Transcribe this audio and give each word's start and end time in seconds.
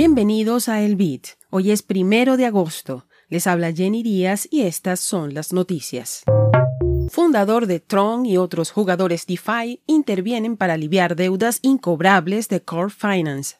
Bienvenidos 0.00 0.68
a 0.68 0.80
El 0.80 0.94
Bit. 0.94 1.26
Hoy 1.50 1.72
es 1.72 1.82
primero 1.82 2.36
de 2.36 2.46
agosto. 2.46 3.08
Les 3.28 3.48
habla 3.48 3.72
Jenny 3.72 4.04
Díaz 4.04 4.46
y 4.48 4.60
estas 4.60 5.00
son 5.00 5.34
las 5.34 5.52
noticias. 5.52 6.22
Fundador 7.08 7.66
de 7.66 7.80
Tron 7.80 8.24
y 8.24 8.36
otros 8.36 8.70
jugadores 8.70 9.26
DeFi 9.26 9.82
intervienen 9.88 10.56
para 10.56 10.74
aliviar 10.74 11.16
deudas 11.16 11.58
incobrables 11.62 12.48
de 12.48 12.62
Core 12.62 12.90
Finance. 12.90 13.56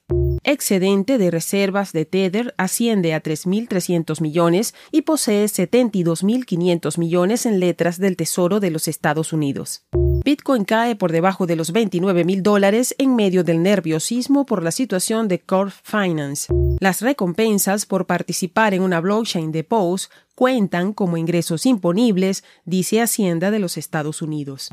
Excedente 0.51 1.19
de 1.19 1.31
reservas 1.31 1.93
de 1.93 2.07
Tether 2.07 2.55
asciende 2.57 3.13
a 3.13 3.23
3.300 3.23 4.23
millones 4.23 4.75
y 4.91 5.03
posee 5.03 5.45
72.500 5.45 6.97
millones 6.97 7.45
en 7.45 7.61
letras 7.61 7.99
del 7.99 8.17
Tesoro 8.17 8.59
de 8.59 8.71
los 8.71 8.89
Estados 8.89 9.35
Unidos. 9.35 9.85
Bitcoin 10.25 10.65
cae 10.65 10.97
por 10.97 11.13
debajo 11.13 11.47
de 11.47 11.55
los 11.55 11.73
29 11.73 12.25
mil 12.25 12.43
dólares 12.43 12.95
en 12.97 13.15
medio 13.15 13.45
del 13.45 13.63
nerviosismo 13.63 14.47
por 14.47 14.63
la 14.63 14.71
situación 14.71 15.29
de 15.29 15.39
Core 15.41 15.73
Finance. 15.83 16.51
Las 16.81 17.03
recompensas 17.03 17.85
por 17.85 18.07
participar 18.07 18.73
en 18.73 18.81
una 18.81 19.03
blockchain 19.03 19.53
de 19.53 19.65
POS 19.65 20.09
cuentan 20.35 20.95
como 20.95 21.19
ingresos 21.19 21.67
imponibles, 21.67 22.43
dice 22.65 23.03
Hacienda 23.03 23.51
de 23.51 23.59
los 23.59 23.77
Estados 23.77 24.23
Unidos. 24.23 24.71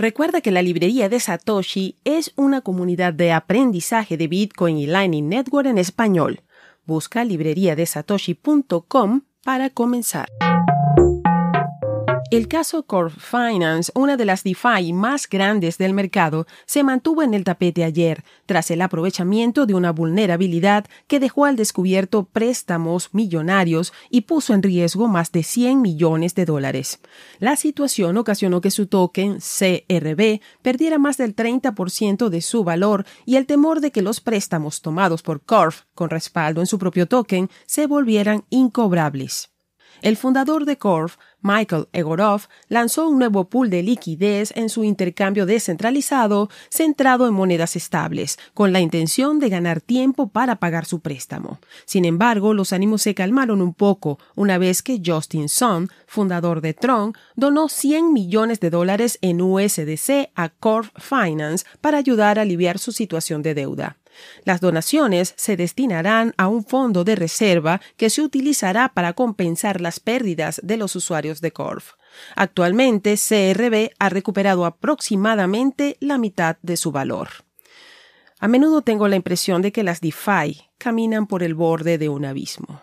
Recuerda 0.00 0.40
que 0.40 0.50
la 0.50 0.62
librería 0.62 1.10
de 1.10 1.20
Satoshi 1.20 1.98
es 2.04 2.32
una 2.34 2.62
comunidad 2.62 3.12
de 3.12 3.32
aprendizaje 3.32 4.16
de 4.16 4.28
Bitcoin 4.28 4.78
y 4.78 4.86
Lightning 4.86 5.28
Network 5.28 5.68
en 5.68 5.76
español. 5.76 6.40
Busca 6.86 7.22
libreriadesatoshi.com 7.22 9.20
para 9.44 9.68
comenzar. 9.68 10.30
El 12.30 12.46
caso 12.46 12.84
Core 12.84 13.10
Finance, 13.10 13.90
una 13.92 14.16
de 14.16 14.24
las 14.24 14.44
DeFi 14.44 14.92
más 14.92 15.28
grandes 15.28 15.78
del 15.78 15.92
mercado, 15.92 16.46
se 16.64 16.84
mantuvo 16.84 17.24
en 17.24 17.34
el 17.34 17.42
tapete 17.42 17.82
ayer, 17.82 18.22
tras 18.46 18.70
el 18.70 18.82
aprovechamiento 18.82 19.66
de 19.66 19.74
una 19.74 19.90
vulnerabilidad 19.90 20.86
que 21.08 21.18
dejó 21.18 21.44
al 21.44 21.56
descubierto 21.56 22.22
préstamos 22.22 23.08
millonarios 23.12 23.92
y 24.10 24.20
puso 24.20 24.54
en 24.54 24.62
riesgo 24.62 25.08
más 25.08 25.32
de 25.32 25.42
100 25.42 25.82
millones 25.82 26.36
de 26.36 26.44
dólares. 26.44 27.00
La 27.40 27.56
situación 27.56 28.16
ocasionó 28.16 28.60
que 28.60 28.70
su 28.70 28.86
token 28.86 29.38
CRB 29.40 30.40
perdiera 30.62 30.98
más 30.98 31.16
del 31.16 31.34
30% 31.34 32.28
de 32.28 32.42
su 32.42 32.62
valor 32.62 33.06
y 33.26 33.36
el 33.36 33.46
temor 33.46 33.80
de 33.80 33.90
que 33.90 34.02
los 34.02 34.20
préstamos 34.20 34.82
tomados 34.82 35.22
por 35.22 35.42
Corf 35.42 35.82
con 35.96 36.10
respaldo 36.10 36.60
en 36.60 36.68
su 36.68 36.78
propio 36.78 37.08
token 37.08 37.50
se 37.66 37.88
volvieran 37.88 38.44
incobrables. 38.50 39.50
El 40.02 40.16
fundador 40.16 40.64
de 40.64 40.78
Corf, 40.78 41.16
Michael 41.42 41.88
Egorov, 41.92 42.42
lanzó 42.68 43.08
un 43.08 43.18
nuevo 43.18 43.48
pool 43.48 43.70
de 43.70 43.82
liquidez 43.82 44.52
en 44.56 44.68
su 44.68 44.84
intercambio 44.84 45.46
descentralizado 45.46 46.48
centrado 46.70 47.26
en 47.26 47.34
monedas 47.34 47.76
estables, 47.76 48.38
con 48.54 48.72
la 48.72 48.80
intención 48.80 49.38
de 49.38 49.48
ganar 49.48 49.80
tiempo 49.80 50.28
para 50.28 50.56
pagar 50.56 50.84
su 50.84 51.00
préstamo. 51.00 51.58
Sin 51.84 52.04
embargo, 52.04 52.54
los 52.54 52.72
ánimos 52.72 53.02
se 53.02 53.14
calmaron 53.14 53.62
un 53.62 53.74
poco 53.74 54.18
una 54.34 54.58
vez 54.58 54.82
que 54.82 55.00
Justin 55.04 55.48
Sun, 55.48 55.90
fundador 56.06 56.60
de 56.60 56.74
Tron, 56.74 57.14
donó 57.36 57.68
100 57.68 58.12
millones 58.12 58.60
de 58.60 58.70
dólares 58.70 59.18
en 59.22 59.40
USDC 59.40 60.30
a 60.34 60.48
Corf 60.48 60.90
Finance 60.96 61.64
para 61.80 61.98
ayudar 61.98 62.38
a 62.38 62.42
aliviar 62.42 62.78
su 62.78 62.92
situación 62.92 63.42
de 63.42 63.54
deuda. 63.54 63.99
Las 64.44 64.60
donaciones 64.60 65.34
se 65.36 65.56
destinarán 65.56 66.34
a 66.36 66.48
un 66.48 66.64
fondo 66.64 67.04
de 67.04 67.16
reserva 67.16 67.80
que 67.96 68.10
se 68.10 68.22
utilizará 68.22 68.92
para 68.92 69.12
compensar 69.12 69.80
las 69.80 70.00
pérdidas 70.00 70.60
de 70.62 70.76
los 70.76 70.96
usuarios 70.96 71.40
de 71.40 71.52
Corf. 71.52 71.92
Actualmente, 72.36 73.16
CRB 73.16 73.90
ha 73.98 74.08
recuperado 74.08 74.64
aproximadamente 74.64 75.96
la 76.00 76.18
mitad 76.18 76.56
de 76.62 76.76
su 76.76 76.92
valor. 76.92 77.28
A 78.38 78.48
menudo 78.48 78.82
tengo 78.82 79.06
la 79.06 79.16
impresión 79.16 79.60
de 79.60 79.70
que 79.70 79.84
las 79.84 80.00
DeFi 80.00 80.70
caminan 80.78 81.26
por 81.26 81.42
el 81.42 81.54
borde 81.54 81.98
de 81.98 82.08
un 82.08 82.24
abismo. 82.24 82.80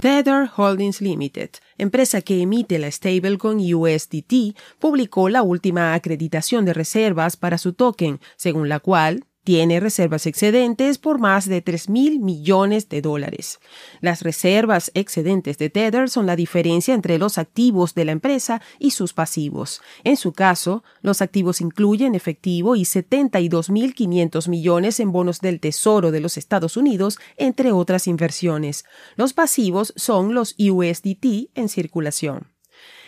Tether 0.00 0.50
Holdings 0.54 1.00
Limited, 1.00 1.50
empresa 1.78 2.20
que 2.20 2.42
emite 2.42 2.78
la 2.78 2.90
stablecoin 2.90 3.74
USDT, 3.74 4.54
publicó 4.78 5.30
la 5.30 5.42
última 5.42 5.94
acreditación 5.94 6.66
de 6.66 6.74
reservas 6.74 7.38
para 7.38 7.56
su 7.56 7.72
token, 7.72 8.20
según 8.36 8.68
la 8.68 8.80
cual 8.80 9.24
tiene 9.44 9.78
reservas 9.78 10.26
excedentes 10.26 10.98
por 10.98 11.18
más 11.18 11.46
de 11.46 11.60
3 11.60 11.90
mil 11.90 12.18
millones 12.18 12.88
de 12.88 13.02
dólares. 13.02 13.60
Las 14.00 14.22
reservas 14.22 14.90
excedentes 14.94 15.58
de 15.58 15.70
Tether 15.70 16.08
son 16.08 16.26
la 16.26 16.34
diferencia 16.34 16.94
entre 16.94 17.18
los 17.18 17.38
activos 17.38 17.94
de 17.94 18.06
la 18.06 18.12
empresa 18.12 18.62
y 18.78 18.90
sus 18.90 19.12
pasivos. 19.12 19.82
En 20.02 20.16
su 20.16 20.32
caso, 20.32 20.82
los 21.02 21.20
activos 21.22 21.60
incluyen 21.60 22.14
efectivo 22.14 22.74
y 22.74 22.82
72.500 22.82 24.48
millones 24.48 24.98
en 24.98 25.12
bonos 25.12 25.40
del 25.40 25.60
Tesoro 25.60 26.10
de 26.10 26.20
los 26.20 26.38
Estados 26.38 26.76
Unidos, 26.76 27.18
entre 27.36 27.72
otras 27.72 28.06
inversiones. 28.08 28.84
Los 29.16 29.34
pasivos 29.34 29.92
son 29.96 30.34
los 30.34 30.56
USDT 30.58 31.50
en 31.54 31.68
circulación. 31.68 32.53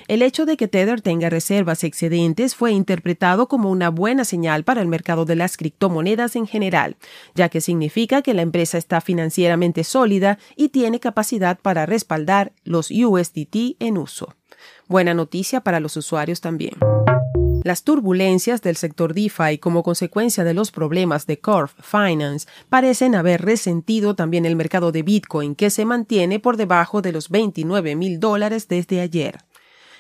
El 0.09 0.23
hecho 0.23 0.47
de 0.47 0.57
que 0.57 0.69
Tether 0.69 1.01
tenga 1.01 1.31
reservas 1.31 1.83
excedentes 1.83 2.55
fue 2.55 2.73
interpretado 2.73 3.49
como 3.49 3.71
una 3.71 3.91
buena 3.91 4.25
señal 4.25 4.63
para 4.63 4.81
el 4.81 4.89
mercado 4.89 5.25
de 5.25 5.35
las 5.35 5.57
criptomonedas 5.57 6.37
en 6.37 6.47
general, 6.47 6.97
ya 7.35 7.49
que 7.49 7.61
significa 7.61 8.23
que 8.23 8.35
la 8.35 8.43
empresa 8.43 8.79
está 8.79 9.01
financieramente 9.01 9.83
sólida 9.83 10.39
y 10.55 10.69
tiene 10.69 11.01
capacidad 11.01 11.59
para 11.59 11.87
respaldar 11.87 12.53
los 12.63 12.91
USDT 12.91 13.77
en 13.81 13.99
uso. 13.99 14.35
Buena 14.87 15.13
noticia 15.13 15.61
para 15.61 15.81
los 15.81 15.97
usuarios 15.97 16.41
también. 16.41 16.75
Las 17.65 17.83
turbulencias 17.83 18.63
del 18.63 18.77
sector 18.77 19.13
DeFi 19.13 19.59
como 19.59 19.83
consecuencia 19.83 20.45
de 20.45 20.55
los 20.55 20.71
problemas 20.71 21.27
de 21.27 21.41
Corf 21.41 21.73
Finance 21.81 22.47
parecen 22.69 23.17
haber 23.17 23.43
resentido 23.43 24.15
también 24.15 24.47
el 24.47 24.55
mercado 24.55 24.93
de 24.93 25.03
Bitcoin, 25.03 25.57
que 25.57 25.71
se 25.71 25.85
mantiene 25.85 26.39
por 26.39 26.57
debajo 26.57 27.03
de 27.03 27.11
los 27.11 27.29
29 27.29 27.97
mil 27.97 28.21
dólares 28.21 28.69
desde 28.69 29.01
ayer. 29.01 29.39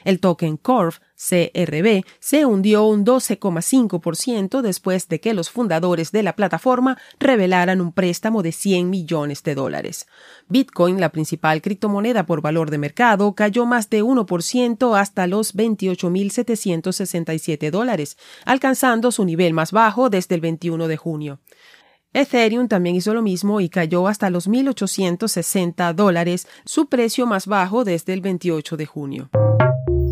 El 0.06 0.20
token 0.20 0.56
Corf 0.56 1.00
CRB 1.16 2.04
se 2.20 2.46
hundió 2.46 2.84
un 2.84 3.04
12,5% 3.04 4.60
después 4.60 5.08
de 5.08 5.18
que 5.18 5.34
los 5.34 5.50
fundadores 5.50 6.12
de 6.12 6.22
la 6.22 6.36
plataforma 6.36 6.96
revelaran 7.18 7.80
un 7.80 7.90
préstamo 7.90 8.44
de 8.44 8.52
100 8.52 8.88
millones 8.88 9.42
de 9.42 9.56
dólares. 9.56 10.06
Bitcoin, 10.46 11.00
la 11.00 11.08
principal 11.08 11.60
criptomoneda 11.60 12.24
por 12.24 12.40
valor 12.40 12.70
de 12.70 12.78
mercado, 12.78 13.34
cayó 13.34 13.66
más 13.66 13.90
de 13.90 14.04
1% 14.04 14.96
hasta 14.96 15.26
los 15.26 15.56
28.767 15.56 17.72
dólares, 17.72 18.16
alcanzando 18.44 19.10
su 19.10 19.24
nivel 19.24 19.54
más 19.54 19.72
bajo 19.72 20.08
desde 20.08 20.36
el 20.36 20.40
21 20.40 20.86
de 20.86 20.96
junio. 20.96 21.40
Ethereum 22.12 22.68
también 22.68 22.94
hizo 22.94 23.12
lo 23.12 23.22
mismo 23.22 23.60
y 23.60 23.68
cayó 23.68 24.06
hasta 24.06 24.30
los 24.30 24.48
1.860 24.48 25.94
dólares, 25.94 26.46
su 26.64 26.86
precio 26.86 27.26
más 27.26 27.48
bajo 27.48 27.82
desde 27.82 28.12
el 28.12 28.20
28 28.20 28.76
de 28.76 28.86
junio. 28.86 29.30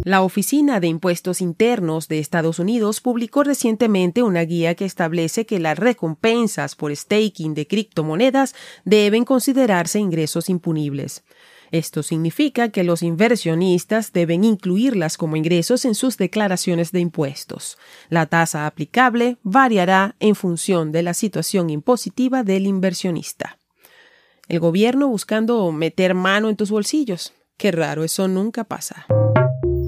La 0.04 0.20
Oficina 0.20 0.80
de 0.80 0.86
Impuestos 0.86 1.40
Internos 1.40 2.08
de 2.08 2.18
Estados 2.18 2.58
Unidos 2.58 3.00
publicó 3.00 3.42
recientemente 3.42 4.22
una 4.22 4.42
guía 4.42 4.74
que 4.74 4.84
establece 4.84 5.46
que 5.46 5.58
las 5.58 5.78
recompensas 5.78 6.76
por 6.76 6.94
staking 6.94 7.54
de 7.54 7.66
criptomonedas 7.66 8.54
deben 8.84 9.24
considerarse 9.24 9.98
ingresos 9.98 10.50
impunibles. 10.50 11.24
Esto 11.70 12.02
significa 12.02 12.68
que 12.68 12.84
los 12.84 13.02
inversionistas 13.02 14.12
deben 14.12 14.44
incluirlas 14.44 15.16
como 15.16 15.36
ingresos 15.36 15.86
en 15.86 15.94
sus 15.94 16.18
declaraciones 16.18 16.92
de 16.92 17.00
impuestos. 17.00 17.78
La 18.10 18.26
tasa 18.26 18.66
aplicable 18.66 19.38
variará 19.42 20.16
en 20.20 20.34
función 20.34 20.92
de 20.92 21.02
la 21.02 21.14
situación 21.14 21.70
impositiva 21.70 22.44
del 22.44 22.66
inversionista. 22.66 23.58
El 24.48 24.60
gobierno 24.60 25.08
buscando 25.08 25.72
meter 25.72 26.12
mano 26.12 26.50
en 26.50 26.56
tus 26.56 26.70
bolsillos. 26.70 27.32
Qué 27.56 27.72
raro, 27.72 28.04
eso 28.04 28.28
nunca 28.28 28.64
pasa. 28.64 29.06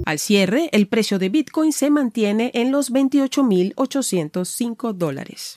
Al 0.07 0.19
cierre, 0.19 0.69
el 0.71 0.87
precio 0.87 1.19
de 1.19 1.27
Bitcoin 1.27 1.73
se 1.73 1.89
mantiene 1.89 2.51
en 2.53 2.71
los 2.71 2.93
28.805 2.93 4.93
dólares. 4.93 5.55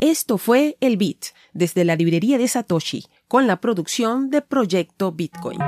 Esto 0.00 0.38
fue 0.38 0.78
el 0.80 0.96
Bit 0.96 1.26
desde 1.52 1.84
la 1.84 1.94
librería 1.94 2.38
de 2.38 2.48
Satoshi 2.48 3.04
con 3.26 3.46
la 3.46 3.60
producción 3.60 4.30
de 4.30 4.40
Proyecto 4.40 5.12
Bitcoin. 5.12 5.58